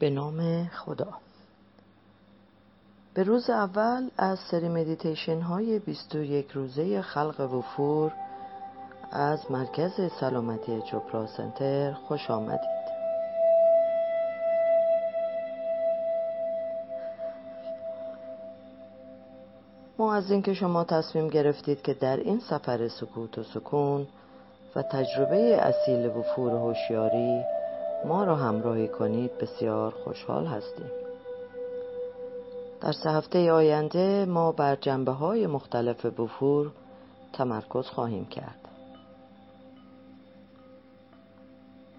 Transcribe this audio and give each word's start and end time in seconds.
به 0.00 0.10
نام 0.10 0.64
خدا. 0.64 1.08
به 3.14 3.22
روز 3.22 3.50
اول 3.50 4.08
از 4.16 4.38
سری 4.50 4.68
مدیتیشن 4.68 5.40
های 5.40 5.78
21 5.78 6.50
روزه 6.50 7.02
خلق 7.02 7.40
وفور 7.40 8.12
از 9.12 9.50
مرکز 9.50 9.92
سلامتی 10.20 10.82
چوپرا 10.90 11.26
سنتر 11.26 11.92
خوش 11.92 12.30
آمدید. 12.30 12.80
ما 19.98 20.14
از 20.14 20.30
اینکه 20.30 20.54
شما 20.54 20.84
تصمیم 20.84 21.28
گرفتید 21.28 21.82
که 21.82 21.94
در 21.94 22.16
این 22.16 22.40
سفر 22.40 22.88
سکوت 22.88 23.38
و 23.38 23.42
سکون 23.42 24.06
و 24.76 24.82
تجربه 24.82 25.56
اصیل 25.62 26.06
وفور 26.06 26.52
هوشیاری 26.52 27.44
ما 28.04 28.24
را 28.24 28.36
همراهی 28.36 28.88
کنید 28.88 29.38
بسیار 29.38 29.94
خوشحال 30.04 30.46
هستیم. 30.46 30.90
در 32.80 32.92
سه 32.92 33.10
هفته 33.10 33.52
آینده 33.52 34.24
ما 34.24 34.52
بر 34.52 34.76
جنبه 34.76 35.12
های 35.12 35.46
مختلف 35.46 36.06
بفور 36.06 36.72
تمرکز 37.32 37.86
خواهیم 37.86 38.24
کرد. 38.24 38.68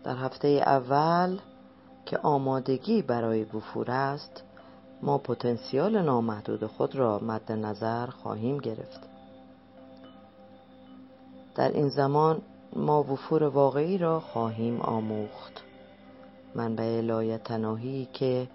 در 0.03 0.15
هفته 0.15 0.47
اول 0.47 1.37
که 2.05 2.17
آمادگی 2.17 3.01
برای 3.01 3.43
بفور 3.43 3.91
است 3.91 4.43
ما 5.01 5.17
پتانسیال 5.17 6.01
نامحدود 6.01 6.65
خود 6.65 6.95
را 6.95 7.19
مد 7.19 7.51
نظر 7.51 8.05
خواهیم 8.05 8.57
گرفت. 8.57 8.99
در 11.55 11.71
این 11.71 11.89
زمان 11.89 12.41
ما 12.75 13.03
وفور 13.03 13.43
واقعی 13.43 13.97
را 13.97 14.19
خواهیم 14.19 14.81
آموخت. 14.81 15.70
منبع 16.55 17.01
لایتناهی 17.01 18.07
که 18.13 18.47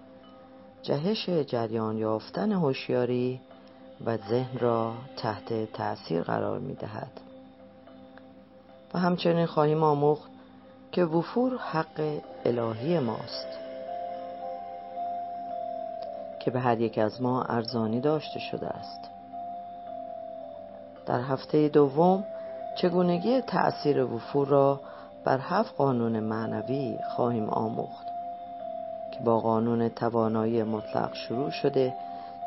جهش 0.81 1.29
جریان 1.29 1.97
یافتن 1.97 2.51
هوشیاری 2.51 3.39
و 4.05 4.17
ذهن 4.17 4.59
را 4.59 4.93
تحت 5.17 5.71
تأثیر 5.73 6.21
قرار 6.21 6.59
می 6.59 6.73
دهد 6.73 7.21
و 8.93 8.99
همچنین 8.99 9.45
خواهیم 9.45 9.83
آموخت 9.83 10.29
که 10.91 11.05
وفور 11.05 11.57
حق 11.57 12.21
الهی 12.45 12.99
ماست 12.99 13.47
که 16.39 16.51
به 16.51 16.59
هر 16.59 16.81
یک 16.81 16.97
از 16.97 17.21
ما 17.21 17.43
ارزانی 17.43 18.01
داشته 18.01 18.39
شده 18.39 18.67
است. 18.67 19.09
در 21.05 21.21
هفته 21.21 21.69
دوم 21.69 22.23
چگونگی 22.81 23.41
تأثیر 23.41 24.03
وفور 24.03 24.47
را 24.47 24.79
بر 25.23 25.39
هفت 25.41 25.75
قانون 25.75 26.19
معنوی 26.19 26.97
خواهیم 27.15 27.49
آموخت 27.49 28.07
که 29.11 29.23
با 29.23 29.39
قانون 29.39 29.89
توانایی 29.89 30.63
مطلق 30.63 31.15
شروع 31.15 31.49
شده 31.49 31.93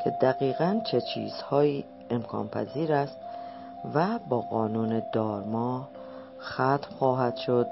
که 0.04 0.10
دقیقا 0.10 0.80
چه 0.84 1.00
چیزهایی 1.00 1.84
امکان 2.10 2.48
پذیر 2.48 2.92
است 2.92 3.16
و 3.94 4.18
با 4.28 4.40
قانون 4.40 5.02
دارما 5.12 5.88
ختم 6.40 6.88
خواهد 6.98 7.36
شد 7.36 7.66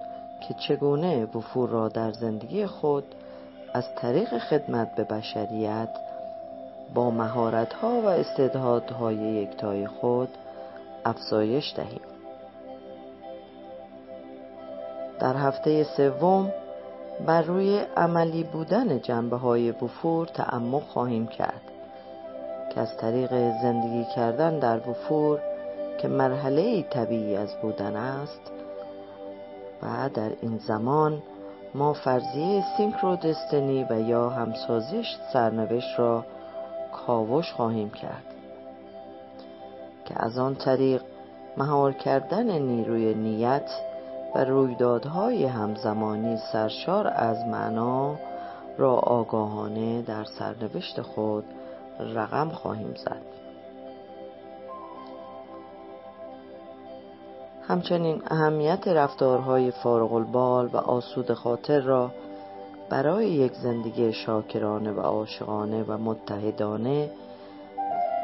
که 0.49 0.55
چگونه 0.55 1.25
وفور 1.25 1.69
را 1.69 1.89
در 1.89 2.13
زندگی 2.13 2.67
خود 2.67 3.05
از 3.75 3.85
طریق 3.97 4.39
خدمت 4.39 4.95
به 4.95 5.05
بشریت 5.05 5.89
با 6.95 7.11
مهارت‌ها 7.11 8.01
و 8.01 8.07
استعدادهای 8.07 9.17
یکتای 9.17 9.87
خود 9.87 10.29
افزایش 11.05 11.75
دهیم. 11.77 12.18
در 15.21 15.37
هفته 15.37 15.85
سوم 15.85 16.53
بر 17.27 17.43
روی 17.43 17.79
عملی 17.97 18.45
بودن 18.45 19.01
جنبه 19.01 19.37
های 19.37 19.73
بفور 19.73 20.27
تعمق 20.27 20.83
خواهیم 20.83 21.27
کرد. 21.27 21.61
که 22.75 22.81
از 22.81 22.97
طریق 22.97 23.31
زندگی 23.63 24.05
کردن 24.17 24.59
در 24.59 24.79
بفور 24.79 25.41
که 25.99 26.09
مرحله 26.09 26.83
طبیعی 26.83 27.37
از 27.37 27.55
بودن 27.63 27.97
است 27.97 28.41
و 29.83 30.09
در 30.15 30.31
این 30.43 30.59
زمان 30.59 31.23
ما 31.75 31.93
فرضیه 31.93 32.65
سینکرو 32.77 33.17
دستنی 33.17 33.87
و 33.91 34.01
یا 34.01 34.31
همسازش 34.31 35.17
سرنوشت 35.33 35.99
را 35.99 36.25
کاوش 36.93 37.53
خواهیم 37.53 37.91
کرد. 37.91 38.25
که 40.05 40.15
از 40.17 40.39
آن 40.39 40.55
طریق 40.55 41.03
مهار 41.57 41.93
کردن 41.93 42.59
نیروی 42.59 43.15
نیت 43.15 43.71
و 44.35 44.45
رویدادهای 44.45 45.45
همزمانی 45.45 46.37
سرشار 46.53 47.13
از 47.15 47.47
معنا 47.47 48.15
را 48.79 48.95
آگاهانه 48.95 50.03
در 50.03 50.25
سرنوشت 50.25 51.03
خود 51.03 51.45
رقم 52.01 52.49
خواهیم 52.49 52.95
زد. 52.95 53.23
همچنین 57.69 58.23
اهمیت 58.31 58.89
رفتارهای 58.89 59.71
فارغ 59.71 60.13
البال 60.13 60.67
و 60.67 60.77
آسود 60.77 61.35
خاطر 61.35 61.81
را 61.81 62.11
برای 62.91 63.29
یک 63.29 63.53
زندگی 63.53 64.13
شاکرانه 64.13 64.93
و 64.93 65.01
عاشقانه 65.01 65.83
و 65.83 65.99
متحدانه 65.99 67.11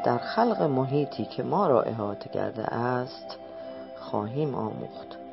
در 0.05 0.17
خلق 0.17 0.61
محیطی 0.61 1.25
که 1.25 1.43
ما 1.43 1.67
را 1.67 1.81
احاطه 1.81 2.29
کرده 2.29 2.63
است 2.63 3.37
خواهیم 3.99 4.55
آموخت. 4.55 5.24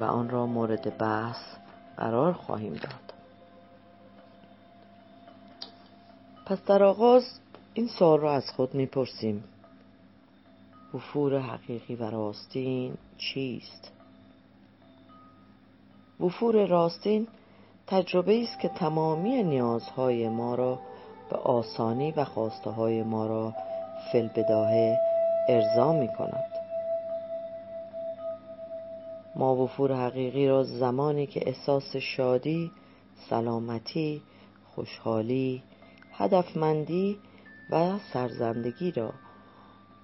و 0.00 0.04
آن 0.04 0.30
را 0.30 0.46
مورد 0.46 0.98
بحث 0.98 1.56
قرار 1.96 2.32
خواهیم 2.32 2.72
داد. 2.72 3.14
پس 6.46 6.64
در 6.64 6.82
آغاز 6.82 7.24
این 7.74 7.88
سوال 7.88 8.20
را 8.20 8.32
از 8.32 8.50
خود 8.50 8.74
می‌پرسیم. 8.74 9.44
وفور 10.94 11.38
حقیقی 11.38 11.94
و 11.94 12.10
راستین 12.10 12.94
چیست؟ 13.18 13.92
وفور 16.20 16.66
راستین 16.66 17.26
تجربه 17.86 18.42
است 18.42 18.60
که 18.60 18.68
تمامی 18.68 19.42
نیازهای 19.42 20.28
ما 20.28 20.54
را 20.54 20.78
به 21.30 21.36
آسانی 21.36 22.12
و 22.12 22.24
خواسته 22.24 22.70
های 22.70 23.02
ما 23.02 23.26
را 23.26 23.54
فل 24.12 24.28
بداهه 24.28 24.98
ارضا 25.48 25.92
می 25.92 26.08
کند 26.08 26.51
ما 29.36 29.56
وفور 29.56 29.92
حقیقی 29.92 30.48
را 30.48 30.62
زمانی 30.62 31.26
که 31.26 31.48
احساس 31.48 31.96
شادی، 31.96 32.70
سلامتی، 33.30 34.22
خوشحالی، 34.74 35.62
هدفمندی 36.12 37.18
و 37.70 37.98
سرزندگی 38.12 38.90
را 38.90 39.12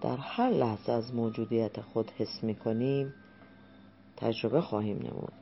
در 0.01 0.17
هر 0.17 0.51
لحظه 0.51 0.93
از 0.93 1.15
موجودیت 1.15 1.81
خود 1.81 2.11
حس 2.11 2.45
می 2.45 2.55
کنیم 2.55 3.15
تجربه 4.17 4.61
خواهیم 4.61 4.99
نمود 4.99 5.33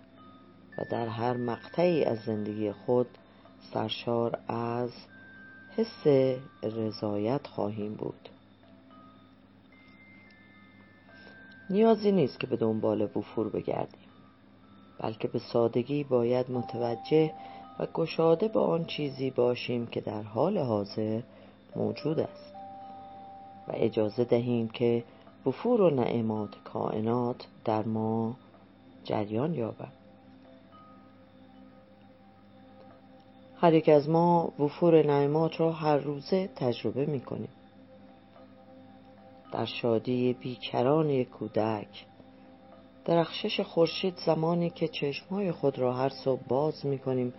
و 0.78 0.84
در 0.91 1.08
هر 1.08 1.36
مقطعی 1.36 2.04
از 2.04 2.18
زندگی 2.18 2.72
خود 2.72 3.06
سرشار 3.72 4.38
از 4.48 4.91
حس 5.76 6.06
رضایت 6.62 7.47
خواهیم 7.47 7.94
بود. 7.94 8.28
نیازی 11.71 12.12
نیست 12.12 12.41
که 12.41 12.47
به 12.47 12.56
دنبال 12.56 13.03
وفور 13.03 13.49
بگردیم 13.49 14.00
بلکه 14.99 15.28
به 15.28 15.38
سادگی 15.38 16.04
باید 16.04 16.50
متوجه 16.50 17.32
و 17.78 17.87
گشاده 17.94 18.49
به 18.49 18.60
آن 18.60 18.84
چیزی 18.84 19.31
باشیم 19.31 19.87
که 19.87 20.00
در 20.00 20.22
حال 20.22 20.59
حاضر 20.59 21.21
موجود 21.77 22.21
است 22.21 22.54
و 23.69 23.72
اجازه 23.75 24.25
دهیم 24.25 24.69
که 24.69 25.04
وفور 25.47 25.80
و 25.80 25.91
نعمات 25.91 26.51
کائنات 26.65 27.47
در 27.65 27.83
ما 27.83 28.36
جریان 29.04 29.54
یابد. 29.54 29.92
هر 33.60 33.74
یک 33.74 33.89
از 33.89 34.09
ما 34.09 34.53
وفور 34.59 35.07
نعمات 35.07 35.60
را 35.60 35.72
هر 35.72 35.97
روزه 35.97 36.48
تجربه 36.57 37.07
می 37.07 37.21
کنیم 37.21 37.48
در 39.56 39.64
شادی 39.64 40.32
بیکران 40.32 41.10
یک 41.10 41.30
کودک. 41.30 42.06
درخشش 43.04 43.60
خورشید 43.60 44.16
زمانی 44.26 44.70
که 44.70 44.88
چشمهای 44.88 45.53
خود 45.53 45.78
را 45.78 45.92
هر 45.94 46.08
صبح 46.08 46.42
باز 46.48 46.86
می 46.86 46.98
کنیم 46.98 47.34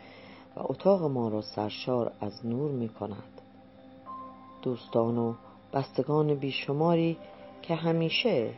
و 0.56 0.60
اتاق 0.60 1.04
ما 1.04 1.30
را 1.30 1.42
سرشار 1.42 2.12
از 2.22 2.46
نور 2.46 2.72
می 2.72 2.90
کند 2.90 3.42
دوستان 4.62 5.18
و 5.18 5.34
بستگان 5.74 6.36
بیشماری 6.36 7.18
که 7.62 7.76
همیشه 7.76 8.54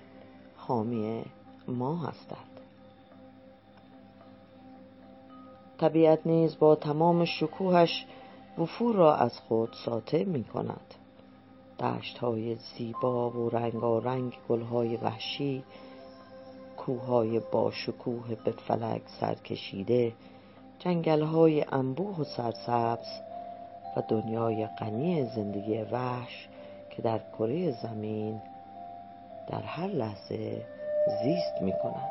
حامی 0.58 1.26
ما 1.68 1.98
هستند. 1.98 2.60
طبیعت 5.78 6.28
نیز 6.28 6.60
با 6.60 6.76
تمام 6.76 7.26
شکوهش 7.26 8.06
وفور 8.58 8.96
را 8.96 9.16
از 9.16 9.40
خود 9.40 9.70
ساطع 9.86 10.24
می 10.24 10.44
کند 10.44 10.96
دشت 11.80 12.18
های 12.18 12.56
زیبا 12.56 13.30
و 13.30 13.50
رنگارنگ 13.50 14.34
گل 14.50 14.62
های 14.62 14.96
وحشی 14.96 15.64
کوههای 16.78 17.40
با 17.52 17.72
شکوه 17.72 18.36
به 18.46 18.52
فلک 18.52 19.02
سرکشیده 19.20 20.14
جنگل 20.80 21.22
های 21.22 21.66
انبوه 21.72 22.18
و 22.18 22.24
سرسبز 22.24 23.08
و 23.98 24.02
دنیای 24.08 24.68
غنی 24.68 25.26
زندگی 25.26 25.82
وحش 25.82 26.48
که 26.90 27.02
در 27.02 27.20
کره 27.38 27.72
زمین 27.72 28.42
در 29.48 29.62
هر 29.62 29.88
لحظه 29.88 30.66
زیست 31.24 31.62
می 31.62 31.74
کند 31.84 32.10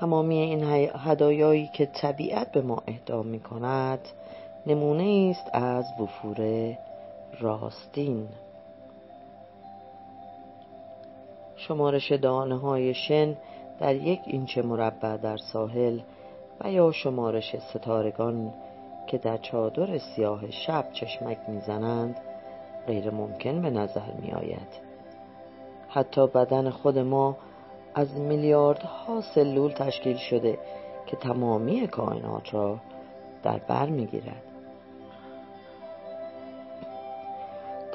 تمامی 0.00 0.38
این 0.38 0.64
هدایایی 0.94 1.66
که 1.66 1.86
طبیعت 1.86 2.52
به 2.52 2.62
ما 2.62 2.82
اهدا 2.86 3.22
می 3.22 3.40
کند 3.40 4.08
نمونه 4.66 5.30
است 5.30 5.50
از 5.52 5.84
وفور 6.00 6.78
راستین. 7.40 8.28
شمارش 11.56 12.12
دانه 12.12 12.58
های 12.58 12.94
شن 12.94 13.36
در 13.80 13.94
یک 13.94 14.20
اینچ 14.24 14.58
مربع 14.58 15.16
در 15.16 15.36
ساحل 15.36 16.00
و 16.60 16.72
یا 16.72 16.92
شمارش 16.92 17.56
ستارگان 17.56 18.52
که 19.06 19.18
در 19.18 19.36
چادر 19.36 19.98
سیاه 19.98 20.50
شب 20.50 20.84
چشمک 20.92 21.38
می‌زنند 21.48 22.20
غیر 22.86 23.10
ممکن 23.10 23.62
به 23.62 23.70
نظر 23.70 24.12
می 24.22 24.32
آید 24.32 24.86
حتی 25.88 26.26
بدن 26.26 26.70
خود 26.70 26.98
ما 26.98 27.36
از 27.94 28.20
میلیاردها 28.20 29.20
سلول 29.34 29.72
تشکیل 29.72 30.16
شده 30.16 30.58
که 31.06 31.16
تمامی 31.16 31.86
کائنات 31.86 32.54
را 32.54 32.78
در 33.42 33.58
بر 33.58 33.86
می‌گیرد. 33.86 34.55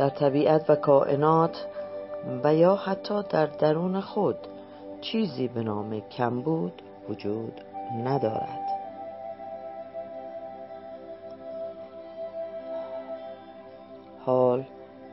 در 0.02 0.10
طبیعت 0.10 0.70
و 0.70 0.76
کائنات 0.76 1.66
و 2.44 2.56
یا 2.56 2.76
حتی 2.76 3.24
در 3.30 3.46
درون 3.46 4.00
خود 4.00 4.36
چیزی 5.02 5.48
به 5.48 5.64
نام 5.64 6.00
کمبود 6.00 6.82
وجود 7.10 7.62
ندارد. 8.06 8.68
حال 14.26 14.64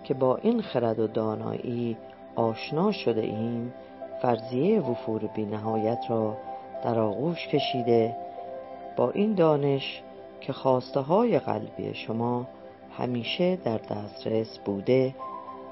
که 0.04 0.14
با 0.14 0.36
این 0.36 0.62
خرد 0.62 0.98
و 0.98 1.06
دانایی 1.06 1.96
آشنا 2.36 2.92
شده 2.92 3.20
ایم 3.20 3.74
فرضیه 4.22 4.80
وفور 4.80 5.20
بی 5.26 5.44
نهایت 5.44 6.00
را 6.08 6.36
در 6.84 6.98
آغوش 6.98 7.48
کشیده 7.48 8.16
با 8.96 9.10
این 9.10 9.34
دانش 9.34 10.02
که 10.40 10.52
خواسته 10.52 11.00
های 11.00 11.38
قلبی 11.38 11.94
شما 11.94 12.46
همیشه 12.98 13.56
در 13.56 13.78
دسترس 13.78 14.58
بوده 14.58 15.14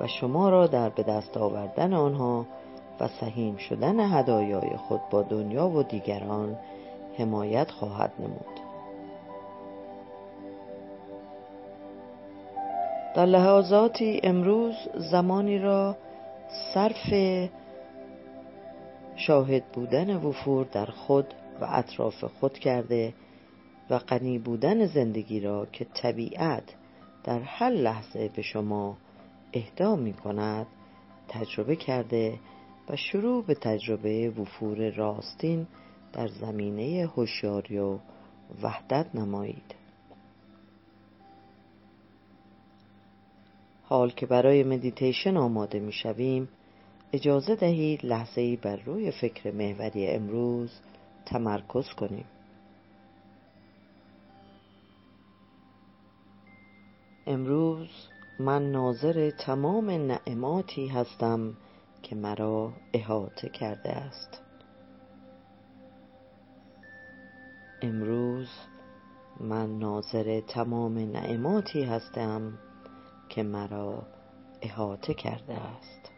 و 0.00 0.06
شما 0.06 0.48
را 0.48 0.66
در 0.66 0.88
به 0.88 1.02
دست 1.02 1.36
آوردن 1.36 1.94
آنها 1.94 2.46
و 3.00 3.08
سهیم 3.08 3.56
شدن 3.56 4.18
هدایای 4.18 4.76
خود 4.76 5.00
با 5.10 5.22
دنیا 5.22 5.68
و 5.68 5.82
دیگران 5.82 6.56
حمایت 7.18 7.70
خواهد 7.70 8.12
نمود. 8.18 8.60
در 13.14 13.26
لحظاتی 13.26 14.20
امروز 14.22 14.74
زمانی 15.10 15.58
را 15.58 15.96
صرف 16.74 17.14
شاهد 19.16 19.64
بودن 19.64 20.16
وفور 20.16 20.66
در 20.72 20.86
خود 20.86 21.34
و 21.60 21.66
اطراف 21.68 22.24
خود 22.24 22.58
کرده 22.58 23.12
و 23.90 23.98
غنی 23.98 24.38
بودن 24.38 24.86
زندگی 24.86 25.40
را 25.40 25.66
که 25.72 25.84
طبیعت 25.84 26.74
در 27.26 27.40
هر 27.40 27.70
لحظه 27.70 28.28
به 28.28 28.42
شما 28.42 28.96
اهدا 29.52 29.96
می 29.96 30.12
کند 30.12 30.66
تجربه 31.28 31.76
کرده 31.76 32.38
و 32.88 32.96
شروع 32.96 33.44
به 33.44 33.54
تجربه 33.54 34.30
وفور 34.30 34.90
راستین 34.90 35.66
در 36.12 36.28
زمینه 36.28 37.06
هوشیاری 37.16 37.78
و 37.78 37.98
وحدت 38.62 39.06
نمایید. 39.14 39.74
حال 43.82 44.10
که 44.10 44.26
برای 44.26 44.64
مدیتیشن 44.64 45.36
آماده 45.36 45.80
می 45.80 45.92
شویم 45.92 46.48
اجازه 47.12 47.54
دهید 47.54 48.06
لحظه 48.06 48.40
ای 48.40 48.56
بر 48.56 48.76
روی 48.76 49.10
فکر 49.10 49.50
محوری 49.50 50.06
امروز 50.06 50.70
تمرکز 51.26 51.88
کنیم. 51.88 52.24
امروز 57.28 57.88
من 58.38 58.70
ناظر 58.70 59.30
تمام 59.30 59.90
نعماتی 59.90 60.88
هستم 60.88 61.56
که 62.02 62.16
مرا 62.16 62.72
احاطه 62.92 63.48
کرده 63.48 63.90
است. 63.90 64.42
امروز 67.82 68.48
من 69.40 69.78
ناظر 69.78 70.40
تمام 70.40 70.98
نعماتی 70.98 71.84
هستم 71.84 72.58
که 73.28 73.42
مرا 73.42 74.06
احاطه 74.62 75.14
کرده 75.14 75.54
است. 75.54 76.15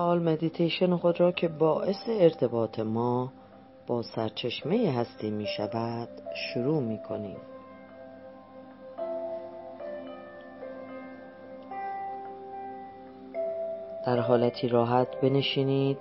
حال 0.00 0.22
مدیتیشن 0.22 0.96
خود 0.96 1.20
را 1.20 1.32
که 1.32 1.48
باعث 1.48 2.08
ارتباط 2.08 2.78
ما 2.78 3.32
با 3.86 4.02
سرچشمه 4.02 4.92
هستی 4.92 5.30
می 5.30 5.46
شود 5.56 6.08
شروع 6.34 6.82
می 6.82 6.98
کنیم. 6.98 7.36
در 14.06 14.20
حالتی 14.20 14.68
راحت 14.68 15.20
بنشینید 15.20 15.98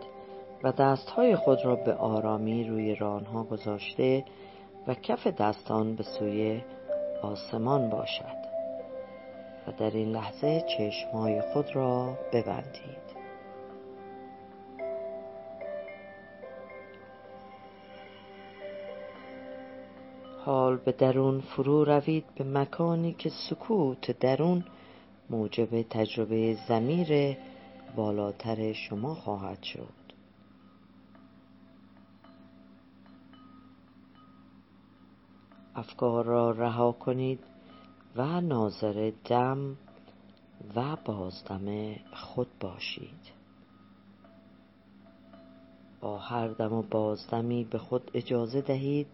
و 0.63 0.71
دستهای 0.71 1.35
خود 1.35 1.65
را 1.65 1.75
به 1.75 1.93
آرامی 1.93 2.63
روی 2.63 2.95
رانها 2.95 3.43
گذاشته 3.43 4.25
و 4.87 4.93
کف 4.93 5.27
دستان 5.27 5.95
به 5.95 6.03
سوی 6.03 6.61
آسمان 7.23 7.89
باشد 7.89 8.39
و 9.67 9.71
در 9.71 9.91
این 9.91 10.11
لحظه 10.11 10.63
چشمهای 10.77 11.41
خود 11.41 11.75
را 11.75 12.17
ببندید. 12.33 13.08
حال 20.45 20.77
به 20.77 20.91
درون 20.91 21.41
فرو 21.41 21.83
روید 21.83 22.25
به 22.35 22.43
مکانی 22.43 23.13
که 23.13 23.29
سکوت 23.29 24.19
درون 24.19 24.63
موجب 25.29 25.81
تجربه 25.81 26.57
زمیر 26.67 27.37
بالاتر 27.95 28.73
شما 28.73 29.15
خواهد 29.15 29.63
شد. 29.63 29.99
افکار 35.75 36.25
را 36.25 36.51
رها 36.51 36.91
کنید 36.91 37.39
و 38.15 38.41
ناظر 38.41 39.11
دم 39.25 39.77
و 40.75 40.95
بازدم 41.05 41.95
خود 42.13 42.47
باشید. 42.59 43.39
با 46.01 46.17
هر 46.17 46.47
دم 46.47 46.73
و 46.73 46.81
بازدمی 46.81 47.63
به 47.63 47.77
خود 47.77 48.11
اجازه 48.13 48.61
دهید 48.61 49.07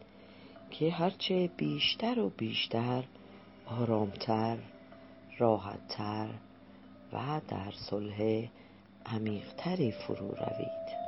که 0.72 0.91
هرچه 0.91 1.50
بیشتر 1.57 2.19
و 2.19 2.29
بیشتر 2.29 3.03
آرامتر 3.81 4.57
راحتتر 5.38 6.27
و 7.13 7.41
در 7.48 7.72
صلح 7.89 8.48
عمیقتری 9.05 9.91
فرو 9.91 10.27
روید. 10.27 11.05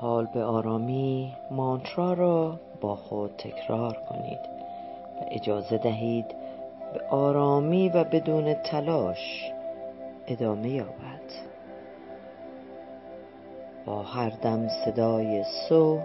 حال 0.00 0.26
به 0.26 0.44
آرامی 0.44 1.32
مانترا 1.50 2.12
را 2.12 2.60
با 2.80 2.96
خود 2.96 3.30
تکرار 3.38 3.96
کنید 4.08 4.40
و 5.20 5.24
اجازه 5.30 5.78
دهید 5.78 6.26
به 6.94 7.06
آرامی 7.10 7.88
و 7.88 8.04
بدون 8.04 8.54
تلاش 8.54 9.52
ادامه 10.26 10.68
یابد. 10.68 11.50
با 13.86 14.02
هر 14.02 14.30
دم 14.30 14.68
صدای 14.84 15.44
سو 15.68 16.00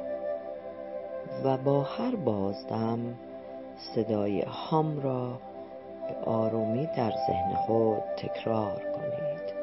و 1.43 1.57
با 1.57 1.81
هر 1.81 2.15
بازدم 2.15 2.99
صدای 3.95 4.41
هام 4.41 5.01
را 5.01 5.39
به 6.07 6.31
آرومی 6.31 6.85
در 6.85 7.11
ذهن 7.27 7.55
خود 7.55 8.03
تکرار 8.17 8.81
کنید. 8.95 9.55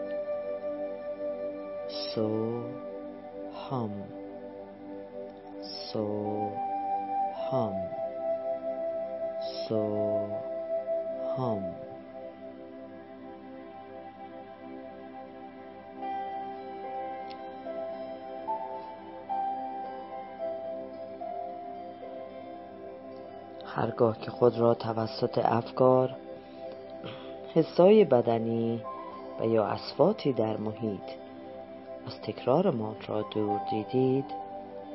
سو 2.15 2.63
هام. 3.71 4.03
سو 5.93 6.49
هام. 7.51 7.75
سو 9.69 10.27
هام. 11.37 11.82
هرگاه 23.75 24.19
که 24.19 24.31
خود 24.31 24.59
را 24.59 24.75
توسط 24.75 25.39
افکار 25.45 26.17
حسای 27.55 28.05
بدنی 28.05 28.83
و 29.41 29.47
یا 29.47 29.65
اسفاتی 29.65 30.33
در 30.33 30.57
محیط 30.57 31.23
از 32.07 32.21
تکرار 32.21 32.71
مانترا 32.71 33.23
دور 33.23 33.61
دیدید 33.71 34.25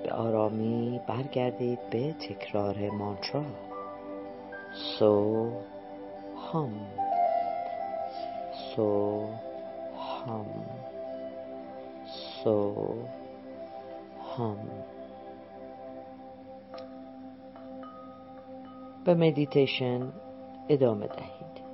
به 0.04 0.14
آرامی 0.14 1.02
برگردید 1.08 1.80
به 1.90 2.14
تکرار 2.14 2.90
مانترا 2.90 3.44
سو 5.00 5.52
هم. 6.54 6.72
سو 8.76 9.26
هم. 10.26 10.46
سو 12.44 12.74
هم. 14.38 14.58
به 19.08 19.16
مدیتیشن 19.16 20.12
ادامه 20.70 21.08
دهید. 21.08 21.68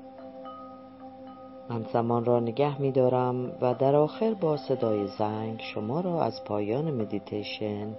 من 1.70 1.86
زمان 1.94 2.26
را 2.26 2.40
نگه 2.40 2.82
می 2.82 2.92
دارم 2.92 3.52
و 3.62 3.74
در 3.74 3.96
آخر 3.96 4.34
با 4.34 4.58
صدای 4.58 5.08
زنگ 5.08 5.62
شما 5.74 6.02
را 6.02 6.24
از 6.24 6.44
پایان 6.44 6.92
مدیتیشن 6.92 7.96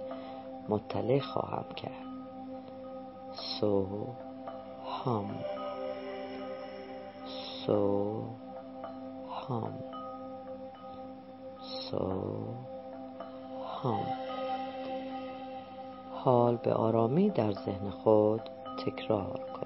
مطلع 0.69 1.19
خواهم 1.19 1.65
کرد. 1.75 2.05
سو 3.33 3.87
هم 5.03 5.25
سو 7.65 8.21
هم 9.47 9.73
سو 11.59 12.21
هم 13.83 14.05
حال 16.13 16.55
به 16.55 16.73
آرامی 16.73 17.29
در 17.29 17.51
ذهن 17.51 17.89
خود 17.89 18.41
تکرار 18.77 19.39
کنید. 19.53 19.64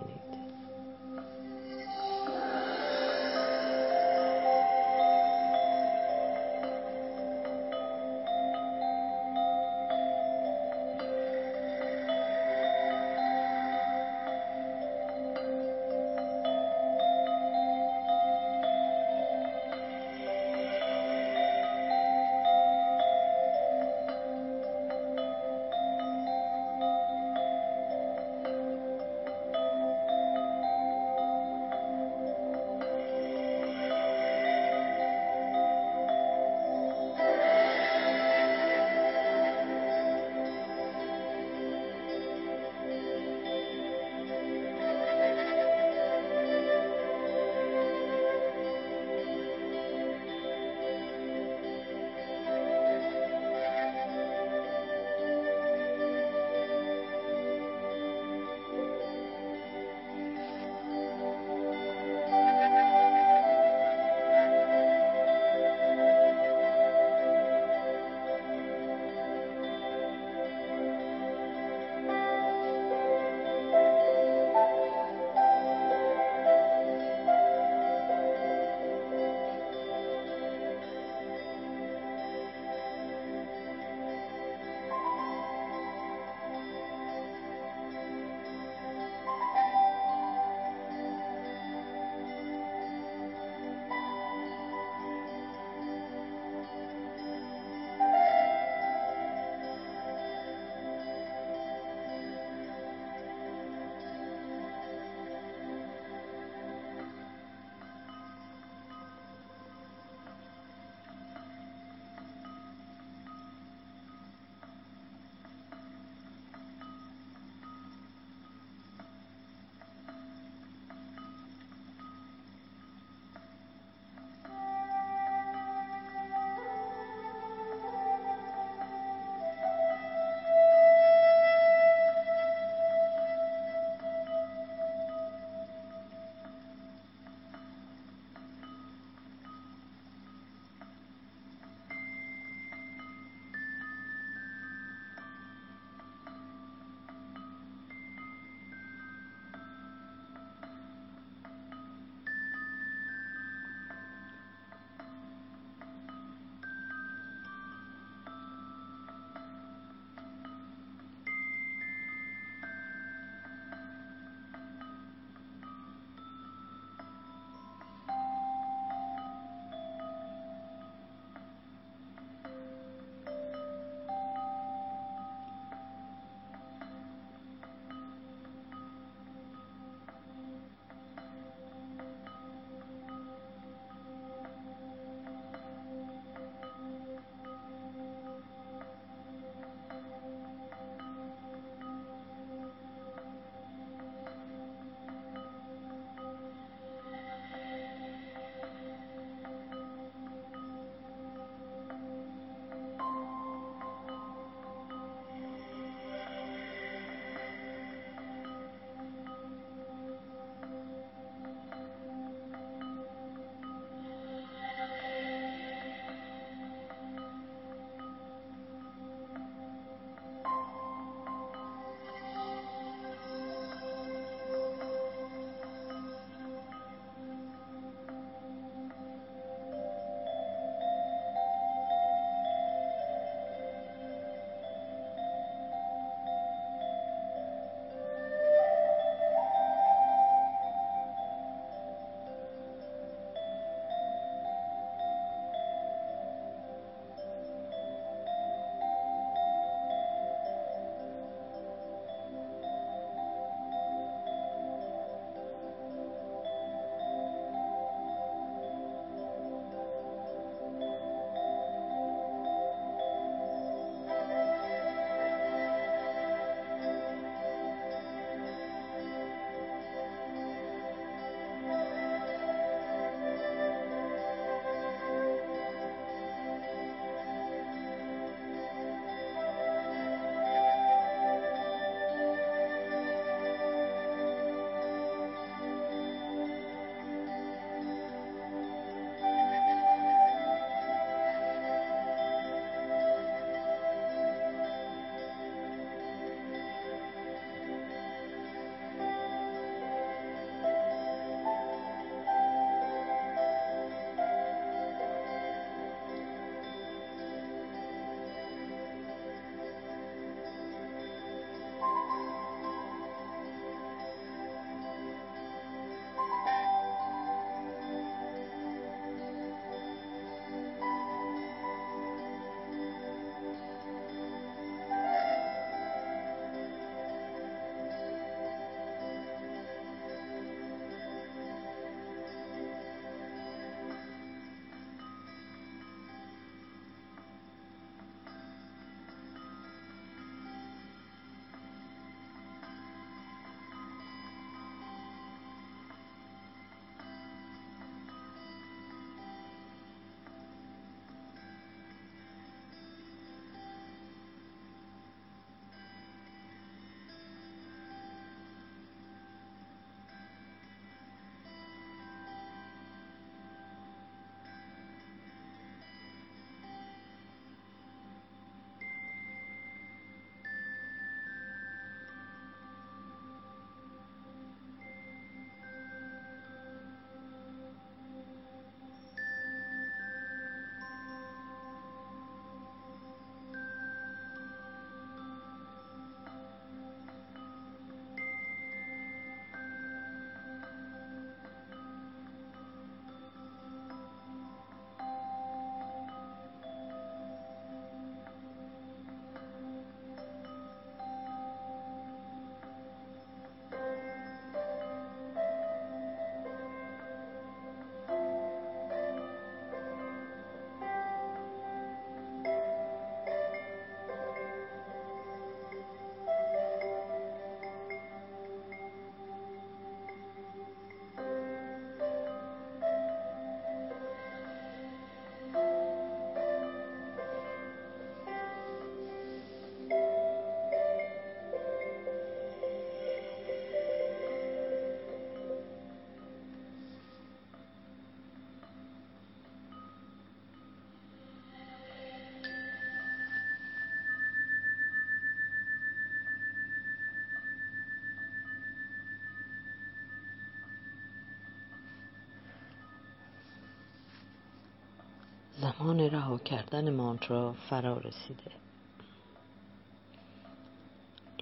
زمان 455.77 455.99
رها 455.99 456.37
کردن 456.37 456.89
مانترا 456.89 457.53
فرا 457.69 457.97
رسیده. 457.97 458.51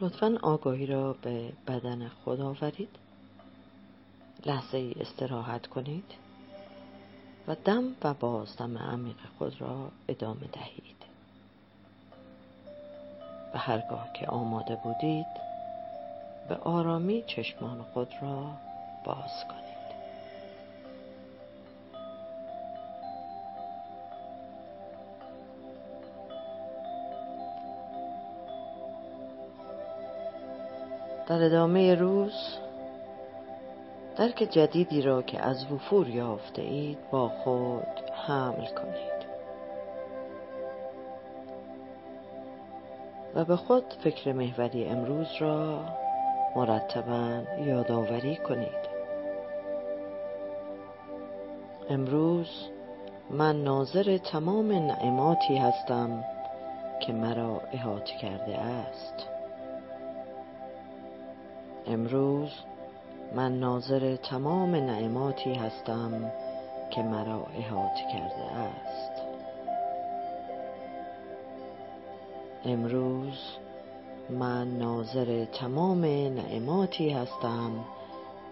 لطفا 0.02 0.38
آگاهی 0.42 0.86
را 0.86 1.13
به 1.13 1.54
بدن 1.68 2.08
خود 2.08 2.42
آورید. 2.42 2.90
لحظه 4.46 4.78
ای 4.78 4.94
استراحت 4.94 5.68
کنید 5.68 6.13
و 7.48 7.56
دم 7.56 7.96
و 8.04 8.13
بازدم 8.13 8.78
عمیق 8.78 9.18
خود 9.38 9.62
را 9.62 9.92
ادامه 10.08 10.48
دهید. 10.54 10.98
و 13.54 13.58
هرگاه 13.58 14.13
که 14.13 14.28
آماده 14.28 14.76
بودید 14.76 15.48
به 16.50 16.56
آرامی 16.56 17.24
چشمان 17.28 17.84
خود 17.94 18.13
را 18.22 18.52
باز 19.06 19.46
کنید. 19.50 19.67
در 31.28 31.44
ادامه 31.44 31.96
روز 31.96 32.34
درک 34.18 34.48
جدیدی 34.52 35.02
را 35.02 35.22
که 35.22 35.42
از 35.42 35.72
وفور 35.72 36.10
یافته 36.10 36.62
اید 36.62 36.98
با 37.12 37.30
خود 37.30 38.12
حمل 38.28 38.66
کنید. 38.66 39.18
و 43.36 43.46
به 43.46 43.56
خود 43.56 43.84
فکر 44.04 44.34
محوری 44.34 44.86
امروز 44.86 45.28
را 45.40 45.80
مرتبا 46.56 47.44
یادآوری 47.66 48.36
کنید. 48.36 48.98
امروز 51.90 52.50
من 53.30 53.63
ناظر 53.63 54.18
تمام 54.18 54.72
نعماتی 54.72 55.58
هستم 55.58 56.24
که 57.02 57.13
مرا 57.13 57.62
احاطه 57.72 58.18
کرده 58.22 58.58
است. 58.58 59.37
امروز 61.88 62.50
من 63.36 63.60
ناظر 63.60 64.15
تمام 64.15 64.76
نعماتی 64.76 65.54
هستم 65.54 66.32
که 66.91 67.04
مرا 67.04 67.47
احاطه 67.58 68.02
کرده 68.13 68.52
است. 68.52 69.12
امروز 72.65 73.39
من 74.30 74.78
ناظر 74.78 75.45
تمام 75.45 76.06
نعماتی 76.06 77.10
هستم 77.10 77.86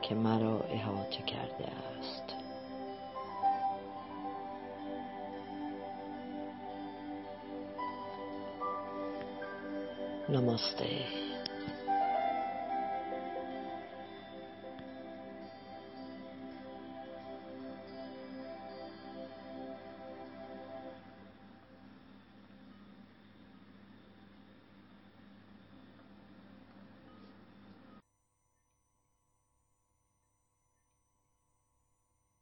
که 0.02 0.16
مرا 0.16 0.60
احاطه 0.60 1.22
کرده 1.24 1.66
است. 2.00 2.36
نماسته. 10.30 11.35